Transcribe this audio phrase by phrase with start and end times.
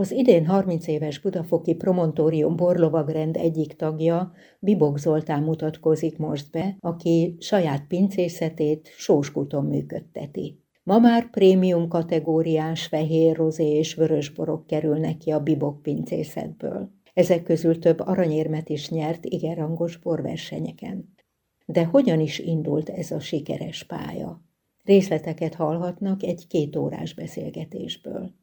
[0.00, 7.36] Az idén 30 éves Budafoki Promontórium borlovagrend egyik tagja, Bibok Zoltán mutatkozik most be, aki
[7.38, 10.64] saját pincészetét Sóskuton működteti.
[10.82, 16.90] Ma már prémium kategóriás fehér, rozé és vörös borok kerülnek ki a Bibok pincészetből.
[17.14, 21.14] Ezek közül több aranyérmet is nyert igen rangos borversenyeken.
[21.66, 24.44] De hogyan is indult ez a sikeres pálya?
[24.84, 28.39] Részleteket hallhatnak egy két órás beszélgetésből.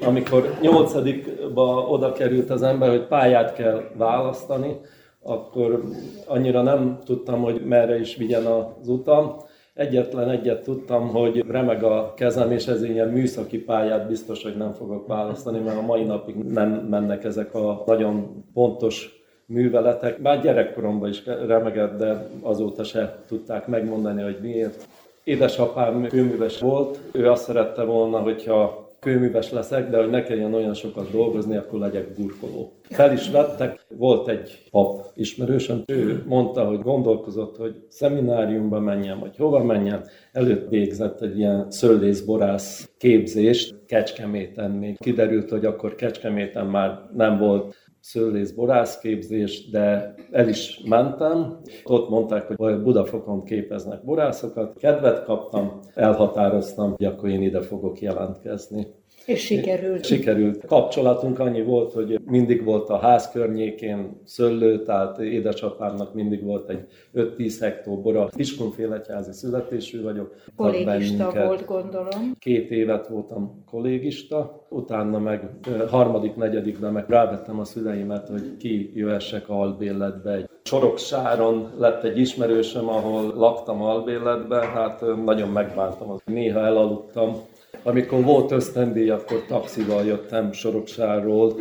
[0.00, 4.80] Amikor nyolcadikba oda került az ember, hogy pályát kell választani,
[5.22, 5.82] akkor
[6.26, 9.36] annyira nem tudtam, hogy merre is vigyen az utam.
[9.74, 14.72] Egyetlen egyet tudtam, hogy remeg a kezem, és ez ilyen műszaki pályát biztos, hogy nem
[14.72, 20.18] fogok választani, mert a mai napig nem mennek ezek a nagyon pontos műveletek.
[20.18, 24.86] Már gyerekkoromban is remegett, de azóta se tudták megmondani, hogy miért.
[25.24, 30.74] Édesapám kőműves volt, ő azt szerette volna, hogyha kőműves leszek, de hogy ne kelljen olyan
[30.74, 32.72] sokat dolgozni, akkor legyek burkoló.
[32.82, 39.36] Fel is vettek, volt egy pap ismerősöm, ő mondta, hogy gondolkozott, hogy szemináriumba menjen, vagy
[39.36, 40.04] hova menjen.
[40.32, 44.70] Előtt végzett egy ilyen szőlészborász képzést Kecskeméten.
[44.70, 51.60] Még kiderült, hogy akkor Kecskeméten már nem volt szőlész borászképzés, de el is mentem.
[51.84, 54.78] Ott mondták, hogy Budafokon képeznek borászokat.
[54.78, 58.86] Kedvet kaptam, elhatároztam, hogy akkor én ide fogok jelentkezni.
[59.26, 60.04] És sikerült.
[60.04, 60.66] Sikerült.
[60.66, 66.86] Kapcsolatunk annyi volt, hogy mindig volt a ház környékén szöllő, tehát édesapámnak mindig volt egy
[67.14, 68.28] 5-10 hektó bora.
[68.36, 70.34] Kiskunfélegyházi születésű vagyok.
[70.56, 72.36] Kollégista volt, gondolom.
[72.38, 75.50] Két évet voltam kollégista, utána meg
[75.88, 80.32] harmadik, negyedikben meg rávettem a szüleimet, hogy ki jöhessek albérletbe.
[80.32, 87.36] Egy Soroksáron lett egy ismerősöm, ahol laktam albérletbe, hát nagyon megbántam, néha elaludtam,
[87.82, 91.54] amikor volt ösztöndíj, akkor taxival jöttem Soroksáról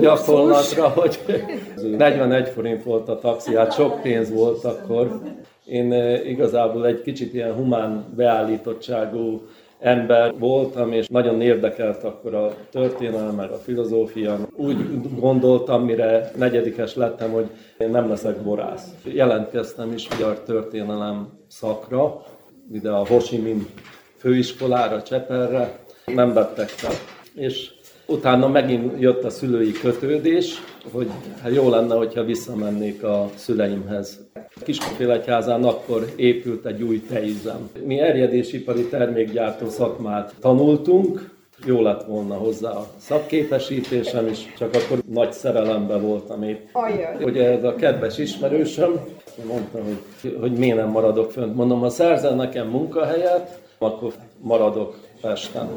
[0.00, 1.18] gyakorlatra, hogy
[1.98, 5.20] 41 forint volt a taxi, hát sok pénz volt akkor.
[5.64, 9.40] Én eh, igazából egy kicsit ilyen humán beállítottságú
[9.78, 14.38] ember voltam, és nagyon érdekelt akkor a történelem, meg a filozófia.
[14.56, 14.76] Úgy
[15.18, 17.46] gondoltam, mire negyedikes lettem, hogy
[17.78, 18.94] én nem leszek borász.
[19.04, 22.22] Jelentkeztem is magyar történelem szakra,
[22.72, 23.66] ide a Ho Chi Minh
[24.24, 26.92] főiskolára, Cseperre, nem vettek fel.
[27.34, 27.70] És
[28.06, 30.62] utána megint jött a szülői kötődés,
[30.92, 31.08] hogy
[31.42, 34.20] hát jó lenne, hogyha visszamennék a szüleimhez.
[34.62, 37.70] Kiskofélegyházán akkor épült egy új tejüzem.
[37.84, 41.32] Mi erjedésipari termékgyártó szakmát tanultunk,
[41.66, 46.60] jó lett volna hozzá a szakképesítésem is, csak akkor nagy szerelemben voltam épp.
[46.72, 47.16] Ajaj.
[47.24, 49.00] Ugye ez a kedves ismerősöm
[49.46, 51.54] mondta, hogy, hogy miért nem maradok fönt.
[51.54, 55.68] Mondom, ha szerzel nekem munkahelyet, akkor maradok Pesten.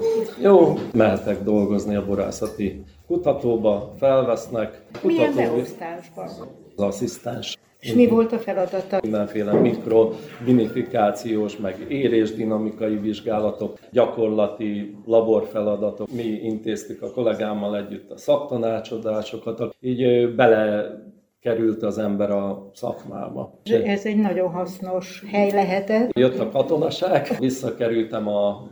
[0.42, 4.82] Jó, mehetek dolgozni a borászati kutatóba, felvesznek.
[5.04, 6.28] Milyen beosztásban?
[6.76, 7.58] Az asszisztens.
[7.80, 9.00] És mi volt a feladata?
[9.02, 16.12] Mindenféle mikrobinifikációs, meg érésdinamikai vizsgálatok, gyakorlati laborfeladatok.
[16.12, 20.92] Mi intéztük a kollégámmal együtt a szaktanácsadásokat, így bele
[21.40, 23.60] került az ember a szakmába.
[23.64, 26.18] Ez egy nagyon hasznos hely lehetett.
[26.18, 28.70] Jött a katonaság, visszakerültem a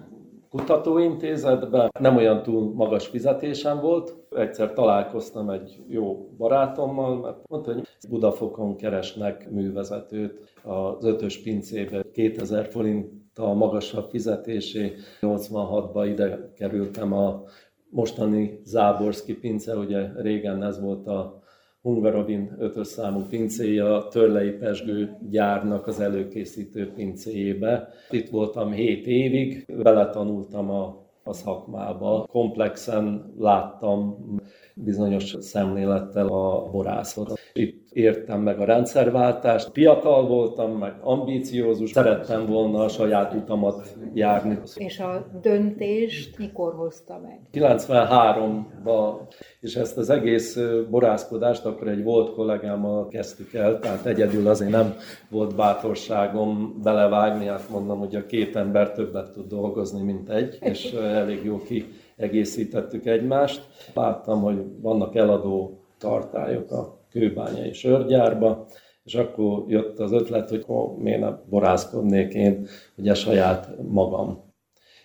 [0.50, 4.16] kutatóintézetbe, nem olyan túl magas fizetésem volt.
[4.36, 12.66] Egyszer találkoztam egy jó barátommal, mert mondta, hogy Budafokon keresnek művezetőt az ötös pincébe 2000
[12.66, 14.94] forint a magasabb fizetésé.
[15.22, 17.44] 86-ba ide kerültem a
[17.90, 21.44] mostani Záborszki pince, ugye régen ez volt a
[21.86, 27.90] Hungarovin ötös számú pincéje a Törlei Pesgő gyárnak az előkészítő pincéjébe.
[28.10, 32.26] Itt voltam 7 évig, beletanultam a, a szakmába.
[32.32, 34.26] Komplexen láttam
[34.74, 37.40] bizonyos szemlélettel a borászat.
[37.54, 39.70] Itt értem meg a rendszerváltást.
[39.74, 44.60] Fiatal voltam, meg ambíciózus, szerettem volna a saját utamat járni.
[44.76, 47.40] És a döntést mikor hozta meg?
[47.54, 49.14] 93-ban,
[49.60, 50.60] és ezt az egész
[50.90, 54.96] borászkodást akkor egy volt kollégámmal kezdtük el, tehát egyedül azért nem
[55.30, 60.92] volt bátorságom belevágni, hát mondom, hogy a két ember többet tud dolgozni, mint egy, és
[60.94, 61.86] elég jó ki
[62.16, 63.68] egészítettük egymást.
[63.94, 68.68] Láttam, hogy vannak eladó tartályok a kőbányai sörgyárba,
[69.04, 72.68] és akkor jött az ötlet, hogy oh, miért nem borászkodnék én,
[72.98, 74.54] ugye saját magam.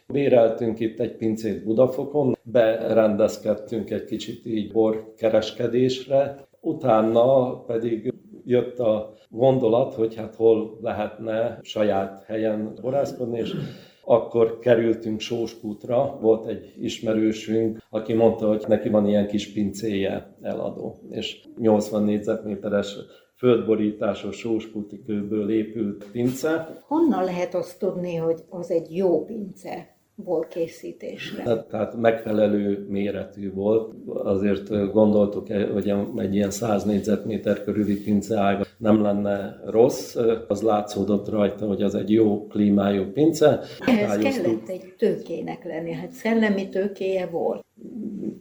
[0.07, 8.15] Béreltünk itt egy pincét Budafokon, berendezkedtünk egy kicsit így borkereskedésre, utána pedig
[8.45, 13.55] jött a gondolat, hogy hát hol lehetne saját helyen borászkodni, és
[14.11, 21.01] akkor kerültünk Sóskútra, volt egy ismerősünk, aki mondta, hogy neki van ilyen kis pincéje eladó,
[21.11, 22.97] és 80 négyzetméteres
[23.37, 26.83] földborításos sóskúti kőből épült pince.
[26.87, 30.00] Honnan lehet azt tudni, hogy az egy jó pince?
[30.25, 31.43] Borkészítésre.
[31.43, 33.95] Tehát, tehát megfelelő méretű volt.
[34.07, 40.17] Azért gondoltuk, hogy egy ilyen 100 négyzetméter körüli pinceág nem lenne rossz.
[40.49, 43.61] Az látszódott rajta, hogy az egy jó klímájú pince.
[43.87, 47.65] Ehhez kellett egy tőkének lenni, hát szellemi tőkéje volt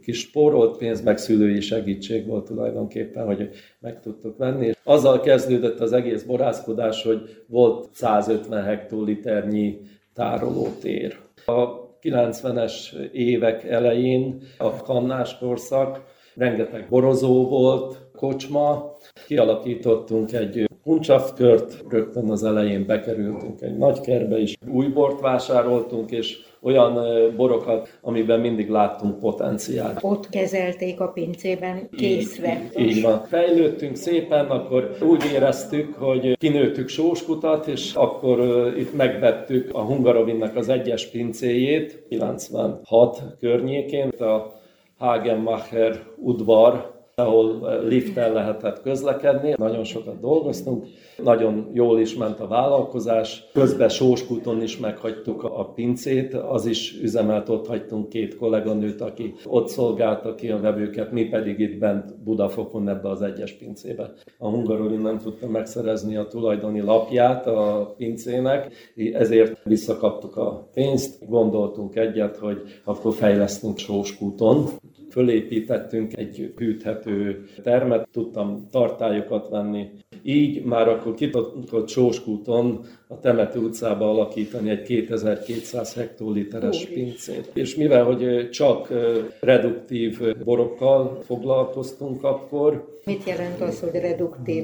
[0.01, 3.49] kis spórolt pénz, meg szülői segítség volt tulajdonképpen, hogy
[3.79, 4.65] meg tudtuk venni.
[4.67, 9.77] És azzal kezdődött az egész borászkodás, hogy volt 150 hektoliternyi
[10.19, 11.17] tárolótér.
[11.45, 16.03] A 90-es évek elején a kannás korszak,
[16.35, 18.95] rengeteg borozó volt, kocsma,
[19.27, 26.37] kialakítottunk egy kuncsaffkört, rögtön az elején bekerültünk egy nagy kerbe is, új bort vásároltunk, és
[26.61, 26.99] olyan
[27.35, 29.99] borokat, amiben mindig láttunk potenciált.
[30.01, 32.61] Ott kezelték a pincében készre.
[32.77, 33.23] Így, így van.
[33.25, 38.39] Fejlődtünk szépen, akkor úgy éreztük, hogy kinőttük sóskutat, és akkor
[38.77, 44.57] itt megvettük a Hungarovinnak az egyes pincéjét, 96 környékén, a
[44.97, 49.53] Hagenmacher udvar ahol lifttel lehetett közlekedni.
[49.57, 50.85] Nagyon sokat dolgoztunk,
[51.23, 53.43] nagyon jól is ment a vállalkozás.
[53.53, 59.67] Közben Sóskúton is meghagytuk a pincét, az is üzemelt, ott hagytunk két kolléganőt, aki ott
[59.67, 64.13] szolgálta ki a vevőket, mi pedig itt bent Budafokon ebbe az egyes pincébe.
[64.37, 68.73] A Hungarorin nem tudta megszerezni a tulajdoni lapját a pincének,
[69.13, 74.65] ezért visszakaptuk a pénzt, gondoltunk egyet, hogy akkor fejlesztünk Sóskúton,
[75.09, 79.89] fölépítettünk egy hűthető termet, tudtam tartályokat venni.
[80.23, 87.49] Így már akkor ki tudott Sóskúton a Temető utcába alakítani egy 2200 hektoliteres pincét.
[87.53, 88.93] És mivel, hogy csak
[89.39, 94.63] reduktív borokkal foglalkoztunk akkor, Mit jelent az, hogy reduktív?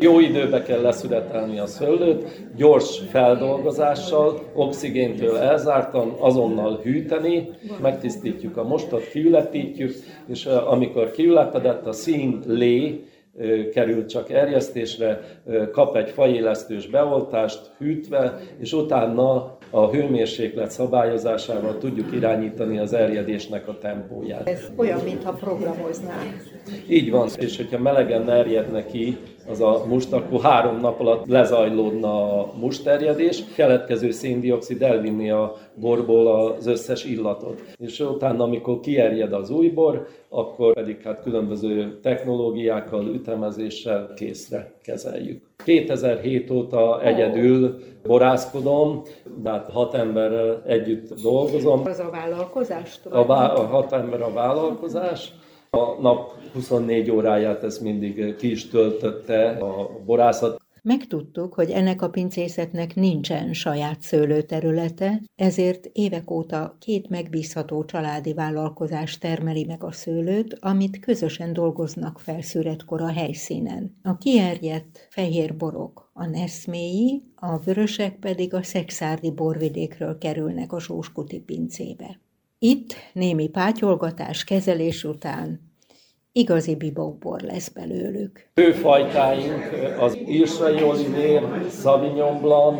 [0.00, 2.24] Jó időbe kell leszületelni a szőlőt,
[2.56, 7.48] gyors feldolgozással, oxigéntől elzártan, azonnal hűteni,
[7.82, 9.02] megtisztítjuk a mostot,
[9.84, 13.04] kiülepítjük, és amikor kiülepedett a szín lé,
[13.72, 15.20] kerül csak erjesztésre,
[15.72, 23.78] kap egy fajélesztős beoltást hűtve, és utána a hőmérséklet szabályozásával tudjuk irányítani az erjedésnek a
[23.78, 24.48] tempóját.
[24.48, 26.42] Ez olyan, mintha programoznánk.
[26.88, 29.16] Így van, és hogyha melegen erjedne ki
[29.48, 36.26] az a must, akkor három nap alatt lezajlódna a musterjedés, keletkező széndiokszid elvinni a borból
[36.26, 37.62] az összes illatot.
[37.78, 45.53] És utána, amikor kierjed az új bor, akkor pedig hát különböző technológiákkal, ütemezéssel készre kezeljük.
[45.64, 49.02] 2007 óta egyedül borászkodom,
[49.42, 51.82] de hát hat emberrel együtt dolgozom.
[51.86, 53.00] Az a vállalkozás?
[53.10, 55.32] A, bá- a hat ember a vállalkozás.
[55.70, 60.63] A nap 24 óráját ez mindig ki is töltötte a borászat.
[60.86, 69.18] Megtudtuk, hogy ennek a pincészetnek nincsen saját szőlőterülete, ezért évek óta két megbízható családi vállalkozás
[69.18, 73.96] termeli meg a szőlőt, amit közösen dolgoznak fel szüretkor a helyszínen.
[74.02, 81.40] A kierjedt fehér borok a neszméi, a vörösek pedig a szexárdi borvidékről kerülnek a sóskuti
[81.40, 82.20] pincébe.
[82.58, 85.63] Itt némi pátyolgatás, kezelés után
[86.36, 88.46] igazi bibokbor lesz belőlük.
[88.54, 91.42] Főfajtáink az Irsai Olivér,
[91.82, 92.78] Savignon Blanc,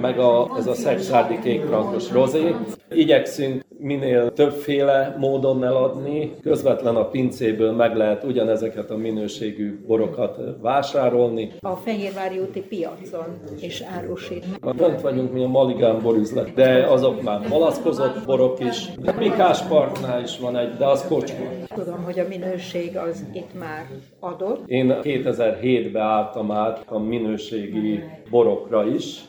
[0.00, 2.54] meg a, ez a szexárdi kékfrankos rozé.
[2.90, 6.34] Igyekszünk minél többféle módon eladni.
[6.42, 11.52] Közvetlen a pincéből meg lehet ugyanezeket a minőségű borokat vásárolni.
[11.60, 13.24] A Fehérvári úti piacon
[13.60, 14.52] és árusítni.
[14.76, 18.90] Bent vagyunk mi a Maligán borüzlet, de azok már malaszkozott borok is.
[19.18, 21.44] Mikás Parknál is van egy, de az kocsma.
[21.74, 23.86] Tudom, hogy a minőség az itt már
[24.20, 24.62] adott.
[24.66, 29.20] Én 2007-ben álltam át a minőségi borokra is,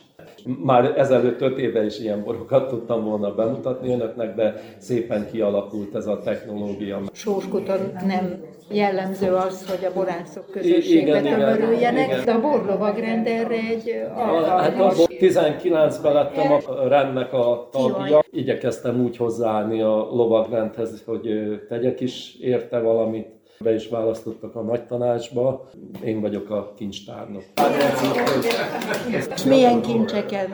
[0.64, 6.06] már ezelőtt öt éve is ilyen borokat tudtam volna bemutatni önöknek, de szépen kialakult ez
[6.06, 7.00] a technológia.
[7.12, 14.02] Sóskuton nem jellemző az, hogy a borászok közösségbe tömörüljenek, de a borlovagrend erre egy
[14.46, 18.24] Hát a 19-ben lettem a rendnek a tagja.
[18.30, 21.28] Igyekeztem úgy hozzáállni a lovagrendhez, hogy
[21.68, 25.68] tegyek is érte valamit, be is választottak a nagy tanácsba,
[26.04, 27.42] én vagyok a kincstárnok.
[29.46, 30.50] Milyen kincseken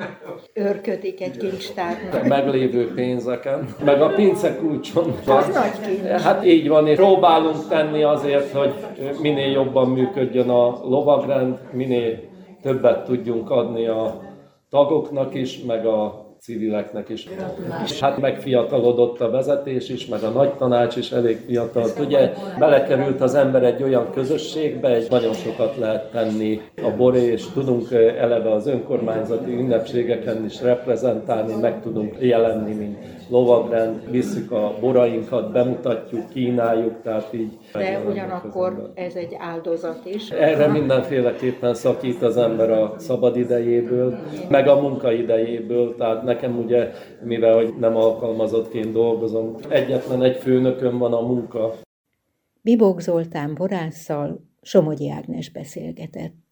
[0.55, 2.29] őrködik egy kincstárnok?
[2.29, 5.15] Meglévő pénzeken, meg a pince kulcson.
[5.27, 6.07] Az nagy kincs.
[6.09, 8.73] Hát így van, és próbálunk tenni azért, hogy
[9.21, 12.19] minél jobban működjön a lovagrend, minél
[12.63, 14.21] többet tudjunk adni a
[14.71, 17.29] tagoknak is, meg a civileknek is.
[17.85, 21.89] És hát megfiatalodott a vezetés is, meg a nagy tanács is elég fiatal.
[21.99, 27.47] Ugye belekerült az ember egy olyan közösségbe, egy nagyon sokat lehet tenni a boré, és
[27.53, 32.97] tudunk eleve az önkormányzati ünnepségeken is reprezentálni, meg tudunk jelenni, mint
[33.33, 37.59] lovagrend, visszük a borainkat, bemutatjuk, kínáljuk, tehát így.
[37.73, 40.31] De ugyanakkor ez egy áldozat is.
[40.31, 46.91] Erre mindenféleképpen szakít az ember a szabadidejéből, meg a munkaidejéből, tehát nekem ugye,
[47.25, 51.75] mivel hogy nem alkalmazottként dolgozom, egyetlen egy főnököm van a munka.
[52.63, 56.43] Bibók Zoltán borásszal Somogyi Ágnes beszélgetett.